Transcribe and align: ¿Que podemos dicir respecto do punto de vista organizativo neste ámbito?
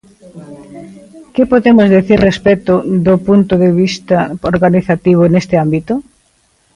¿Que 1.33 1.43
podemos 1.51 1.87
dicir 1.95 2.17
respecto 2.29 2.73
do 3.05 3.15
punto 3.27 3.53
de 3.63 3.69
vista 3.81 4.17
organizativo 4.53 5.23
neste 5.33 5.55
ámbito? 5.65 5.93